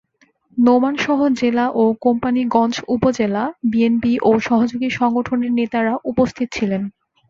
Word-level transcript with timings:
নোমানসহ 0.57 1.19
জেলা 1.39 1.65
ও 1.73 1.83
কোম্পানীগঞ্জ 2.01 2.75
উপজেলা 2.95 3.43
বিএনপি 3.71 4.13
ও 4.21 4.31
সহযোগী 4.47 4.89
সংগঠনের 4.99 5.51
নেতারা 5.59 5.93
উপস্থিত 6.11 6.47
ছিলেন। 6.51 6.81